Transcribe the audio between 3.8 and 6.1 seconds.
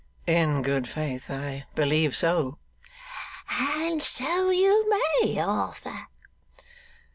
so you may, Arthur.